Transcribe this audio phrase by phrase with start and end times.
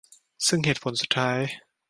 [0.47, 1.37] ซึ่งเหตุผลสุดท้าย